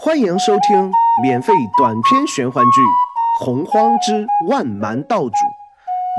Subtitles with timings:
[0.00, 2.80] 欢迎收听免费短篇玄幻剧
[3.44, 5.30] 《洪荒之万蛮道主》，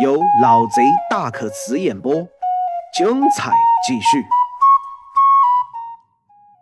[0.04, 2.14] 由老贼大可辞演播，
[2.94, 3.54] 精彩
[3.88, 4.26] 继续。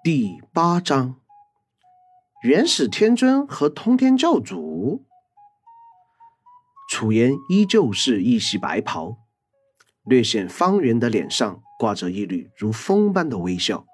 [0.04, 1.16] 第八章：
[2.44, 5.04] 元始天尊和通天教主。
[6.88, 9.18] 楚言依旧是一袭白袍，
[10.04, 13.86] 略显方圆的脸上挂着一缕如风般的微笑，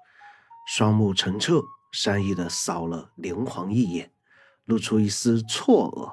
[0.66, 1.62] 双目澄澈。
[1.96, 4.10] 善意的扫了灵皇一眼，
[4.64, 6.12] 露出一丝错愕。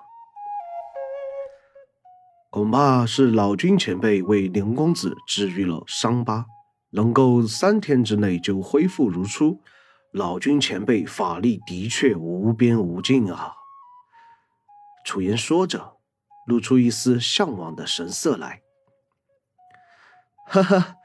[2.52, 6.45] 恐怕是老君前辈为灵公子治愈了伤疤，
[6.91, 9.59] 能够三天之内就恢复如初。
[10.12, 13.55] 老君前辈法力的确无边无尽啊！
[15.04, 15.98] 楚言说着，
[16.45, 18.62] 露出一丝向往的神色来。
[20.45, 20.95] 哈哈，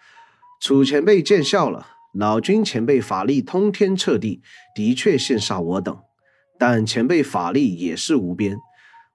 [0.60, 1.95] 楚前辈见笑了。
[2.18, 4.40] 老君前辈法力通天彻地，
[4.74, 5.98] 的确羡煞我等，
[6.58, 8.56] 但前辈法力也是无边，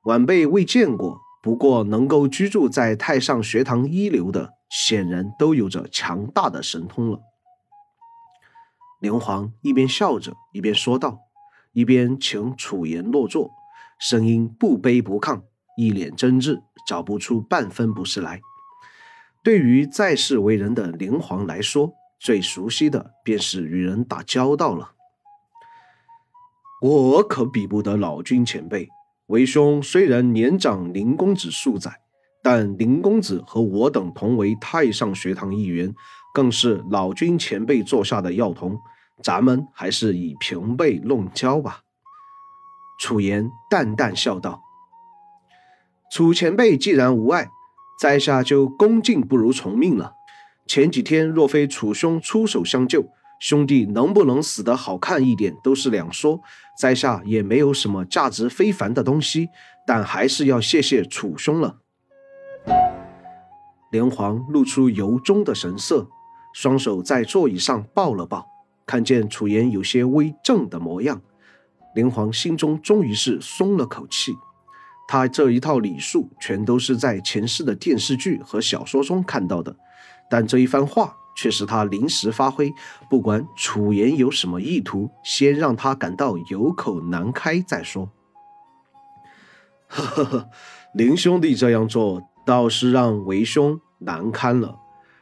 [0.03, 1.20] 晚辈未见过。
[1.41, 7.20] 不过能够居住在太上学堂一流的，显然都有着强大的神通了。
[8.99, 11.21] 灵皇一边笑着，一边说道，
[11.73, 13.49] 一边请楚言落座，
[13.99, 15.41] 声音不卑不亢，
[15.76, 18.39] 一脸真挚，找不出半分不是来。
[19.43, 21.91] 对于在世为人的灵皇来说，
[22.23, 24.91] 最熟悉的便是与人打交道了。
[26.83, 28.87] 我可比不得老君前辈，
[29.25, 31.99] 为兄虽然年长林公子数载，
[32.43, 35.91] 但林公子和我等同为太上学堂一员，
[36.31, 38.77] 更是老君前辈座下的药童，
[39.23, 41.81] 咱们还是以平辈弄交吧。
[42.99, 44.61] 楚言淡淡笑道
[46.13, 47.49] ：“楚前辈既然无碍，
[47.99, 50.13] 在下就恭敬不如从命了。”
[50.73, 53.03] 前几天若非楚兄出手相救，
[53.41, 56.39] 兄弟能不能死得好看一点都是两说。
[56.79, 59.49] 在下也没有什么价值非凡的东西，
[59.85, 61.79] 但还是要谢谢楚兄了。
[63.91, 66.07] 连环露出由衷的神色，
[66.53, 68.47] 双手在座椅上抱了抱，
[68.85, 71.21] 看见楚言有些微怔的模样，
[71.93, 74.33] 连环心中终于是松了口气。
[75.05, 79.75] 他这一套礼数全都是在前世的电视剧和小说中看到的。
[80.31, 82.73] 但这一番话却是他临时发挥，
[83.09, 88.09] 不管楚言有什么意图，先让他感到有口难开再说。
[89.87, 90.49] 呵呵呵，
[90.93, 94.77] 林兄弟这样做倒是让为兄难堪了。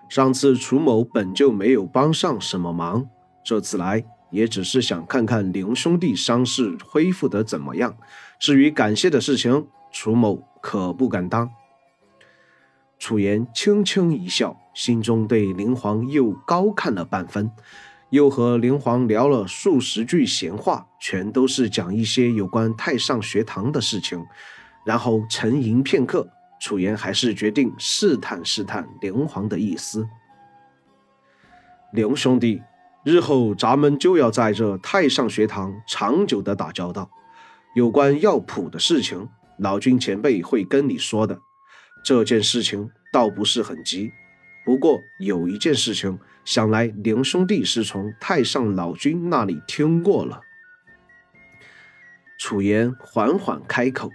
[0.07, 3.07] 上次楚某本就没有帮上什么忙，
[3.43, 7.97] 这次来也只是想看看林兄弟伤势恢复得怎么样。
[8.39, 11.49] 至于感谢的事情，楚某可不敢当。
[12.97, 17.51] 楚言轻轻一笑，心中对灵皇又高看了半分，
[18.11, 24.25] 又和灵皇聊了数十句闲话，全都是讲一些有关太上学堂的事情。
[24.85, 26.25] 然后沉吟片刻，
[26.61, 30.07] 楚言还是决定试探试探灵皇的意思。
[31.91, 32.61] 灵兄弟，
[33.03, 37.11] 日后咱们就要在这太上学堂长久的打交道，
[37.75, 41.37] 有关药谱的事情，老君前辈会跟你说的。
[42.05, 44.09] 这件事情倒不是很急，
[44.65, 50.41] 不过有一件事情，想来林兄弟是从太上老君那里听过了。
[52.37, 54.11] 楚言缓缓开口，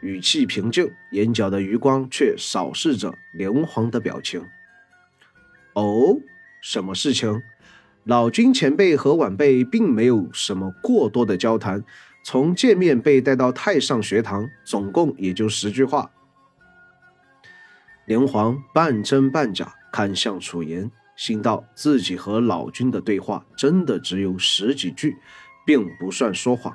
[0.00, 4.44] 语气平静，眼角的余光却扫视着连皇的表情。
[5.74, 6.18] 哦，
[6.60, 7.42] 什么事情？
[8.04, 11.84] 老君前辈和晚辈并没有什么过多的交谈，
[12.24, 16.10] 从见面被带到太上学堂，总共也就十句话。
[18.04, 25.18] 连环半真半假看向楚言，心道自己和老君的对话真的只有十几句，
[25.66, 26.74] 并不算说谎。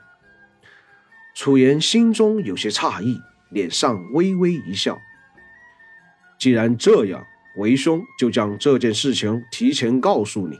[1.35, 3.19] 楚言心中有些诧异，
[3.49, 4.97] 脸上微微一笑。
[6.39, 7.25] 既然这样，
[7.57, 10.59] 为兄就将这件事情提前告诉你，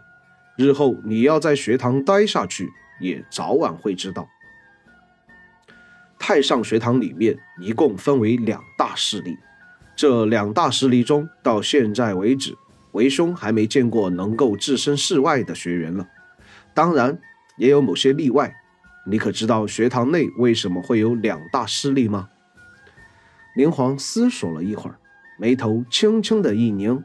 [0.58, 2.68] 日后你要在学堂待下去，
[3.00, 4.28] 也早晚会知道。
[6.18, 9.38] 太上学堂里面一共分为两大势力。
[9.98, 12.56] 这两大势力中，到现在为止，
[12.92, 16.08] 为兄还没见过能够置身事外的学员了。
[16.76, 17.20] 当然，
[17.58, 18.54] 也有某些例外。
[19.08, 22.30] 你可知道学堂内为什么会有两大势力吗？
[23.56, 25.00] 灵皇思索了一会儿，
[25.40, 27.04] 眉头轻轻的一拧，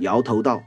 [0.00, 0.64] 摇头道：“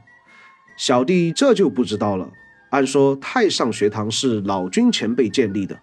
[0.78, 2.30] 小弟这就不知道了。
[2.70, 5.78] 按说太上学堂是老君前辈建立的。”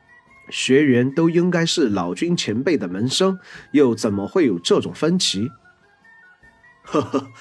[0.49, 3.37] 学员都应该是老君前辈的门生，
[3.71, 5.47] 又怎么会有这种分歧？
[6.91, 7.31] 呵呵，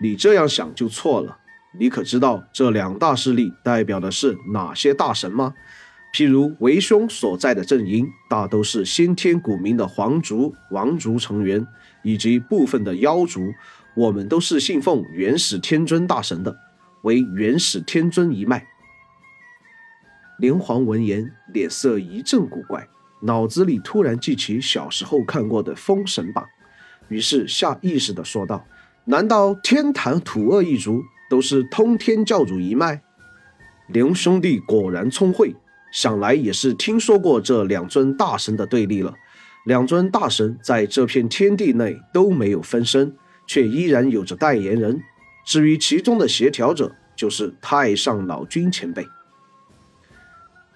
[0.00, 1.38] 你这样想就错了。
[1.78, 5.54] 你可知道这两大势力代表的是哪些大神吗？
[6.12, 11.66] 譬如为兄所在的阵营，大都是先天古名的皇族、王族成员，
[12.04, 13.52] 以及部分的妖族。
[13.96, 16.56] 我们都是信奉元始天尊大神的，
[17.02, 18.66] 为元始天尊一脉。
[20.38, 22.88] 连环闻言，脸色一阵古怪，
[23.22, 26.44] 脑子里突然记起小时候看过的《封神榜》，
[27.08, 28.64] 于是下意识地说道
[29.04, 33.02] ：“难道天坛土恶一族都是通天教主一脉？”
[33.88, 35.54] 林兄弟果然聪慧，
[35.92, 39.14] 想来也是听说过这两尊大神的对立了。
[39.66, 43.14] 两尊大神在这片天地内都没有分身，
[43.46, 45.00] 却依然有着代言人。
[45.46, 49.06] 至于其中的协调者，就是太上老君前辈。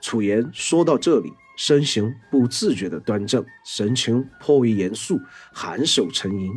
[0.01, 5.19] 楚言说到这里，身形不自觉的端正，神情颇为严肃，
[5.55, 6.53] 颔首沉吟。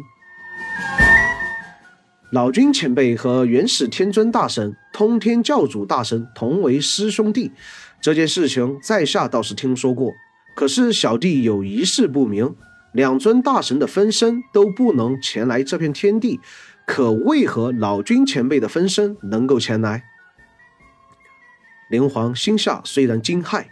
[2.31, 7.51] 老君前辈和元始天尊大神、通天教主大神同为师兄弟，
[7.99, 10.13] 这件事情在下倒是听说过。
[10.55, 12.55] 可是小弟有一事不明：
[12.93, 16.39] 两尊大神的分身都不能前来这片天地，
[16.87, 20.05] 可为何老君前辈的分身能够前来？
[21.89, 23.65] 灵皇心下虽然惊骇，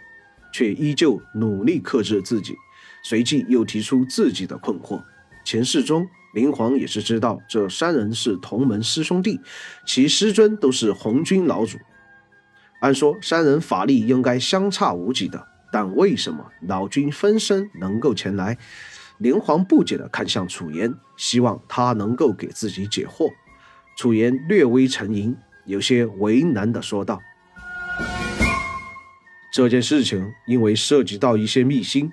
[0.52, 2.54] 却依旧努力克制自己，
[3.02, 5.02] 随即又提出自己的困惑。
[5.46, 9.40] 前世中，灵皇也是知道这三人是同门师兄弟，
[9.84, 11.78] 其师尊都是红军老祖。
[12.80, 18.56] 按说三人法力应该相差无几的，但为什么老君分身能够前来？
[19.18, 23.30] 灵皇不解地看向楚言，希望他能够给自己解惑。
[23.98, 25.36] 楚言略微沉吟，
[25.66, 27.20] 有些为难地说道。
[29.52, 32.10] 这件事情因为涉及到一些秘辛，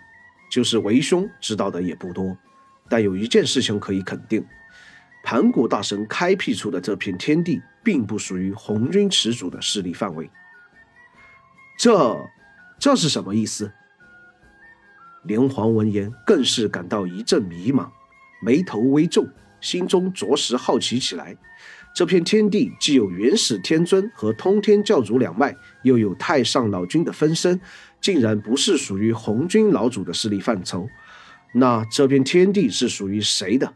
[0.51, 2.35] 就是为兄知道的也不多。
[2.89, 4.45] 但有一件事情可以肯定，
[5.23, 10.29] 盘古大神开辟出的这片天地，并不属于红军始祖的势力范围。
[11.77, 12.29] 这，
[12.79, 13.71] 这是什么意思？
[15.23, 17.89] 连环闻言，更是感到一阵迷茫，
[18.41, 19.27] 眉头微皱，
[19.59, 21.35] 心中着实好奇起来。
[21.93, 27.59] 这片天地既有元始天尊和通天教主两脉，又有太上老君的分身，
[27.99, 30.87] 竟然不是属于红军老祖的势力范畴。
[31.59, 33.73] 那这片天地是属于谁的？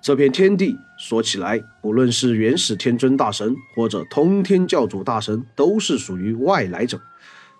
[0.00, 7.00] 这片天地说起来，不论是元始天尊大神或者通天教主大神，都是属于外来者。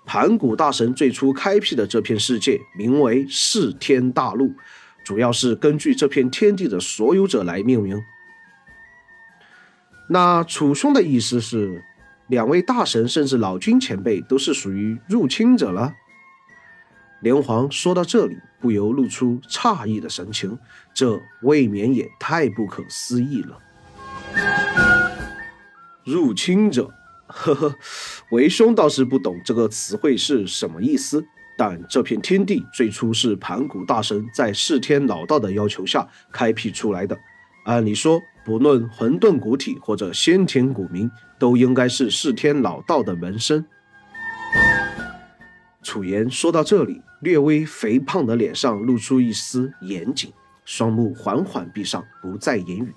[0.07, 4.55] 盘古大神最初开辟的这片世界名为世天大陆，
[5.05, 8.01] 主要是根据这片天地的所有者来命名。
[10.09, 11.83] 那楚兄的意思是，
[12.29, 15.93] 两位大神甚至老君前辈都是属于入侵者了。
[17.21, 20.59] 连环说到这里，不由露出诧异的神情，
[20.95, 23.59] 这未免也太不可思议了。
[26.05, 26.91] 入侵者，
[27.27, 27.75] 呵呵，
[28.31, 31.25] 为兄倒是不懂这个词汇是什么意思。
[31.57, 37.19] 但这片天地最初是盘古大神在世天老道的要求下开辟出来的，
[37.65, 38.21] 按理说。
[38.45, 43.63] 不论混沌古体或者先天古名，都应该是世天老道的门生。
[45.89, 50.31] 楚言说到这里，略微肥胖的脸上露出一丝严谨，
[50.67, 52.93] 双目缓缓闭上，不再言语。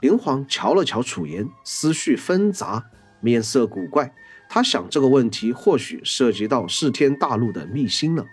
[0.00, 2.84] 灵皇瞧了瞧楚言，思绪纷杂，
[3.18, 4.14] 面色古怪。
[4.48, 8.24] 他想，这个问题或许涉及到世天大陆的秘辛了。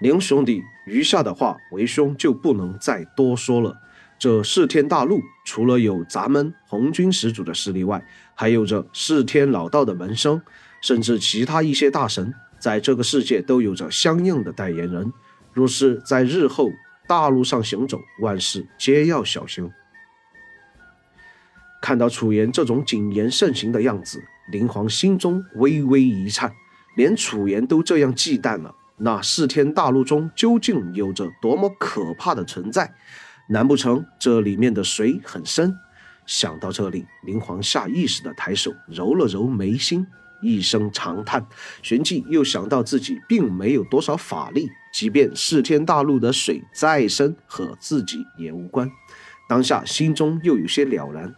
[0.00, 3.78] 灵兄弟，余下的话，为兄就不能再多说了。
[4.18, 10.42] 这世天大陆除了有咱们红军始祖的势力外，还有着世天老道的门生，
[10.80, 15.12] 甚至其他一些大神，在这个世界都有着相应的代言人。
[15.52, 16.70] 若是在日后
[17.06, 19.70] 大陆上行走，万事皆要小心。
[21.82, 24.22] 看到楚言这种谨言慎行的样子，
[24.52, 26.52] 灵皇心中微微一颤。
[26.96, 32.94] 连楚言都这样忌惮了，那四天大陆中究竟有着多么可怕的存在？
[33.48, 35.74] 难不成这里面的水很深？
[36.26, 40.06] 想到这里，灵皇下意识地抬手揉了揉眉心，
[40.42, 41.46] 一声长叹，
[41.82, 48.90] 旋即又想到自己并没有多少法力，即便四天大陆的水再深，和自己也无关。
[49.48, 51.34] 当下心中又有些了然。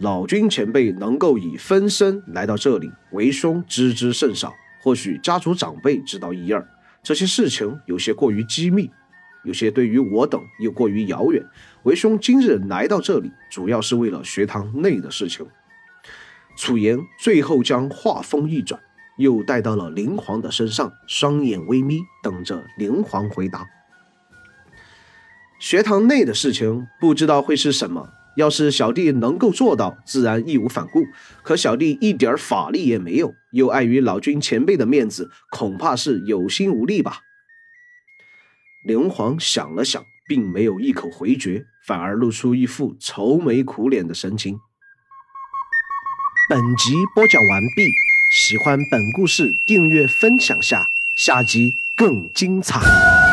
[0.00, 6.64] 老君前辈能够以分身来到这里，为兄知之甚少，或许家族长辈知道一二。
[7.02, 8.90] 这些事情有些过于机密。
[9.44, 11.42] 有些对于我等又过于遥远，
[11.84, 15.46] 为兄今日来到这里，主要是为了学堂内的事情。
[16.58, 18.80] 楚言最后将话锋一转，
[19.16, 23.64] 又带到了灵皇的身上，双眼微眯，等着灵皇回答。
[25.60, 31.04] 学堂内的事情不知道会是什么，要是小弟能够做到，自然义无反顾。
[31.44, 37.20] 可小弟一点法力也没有，又碍于老君前辈的面子，恐怕是有心无力吧。
[38.82, 44.58] 灵皇想了想，并没有一口回绝，反而露出一副愁眉苦脸的神情。
[46.48, 47.92] 本集播讲完毕，
[48.30, 53.27] 喜欢本故事，订阅分享下，下集更精彩。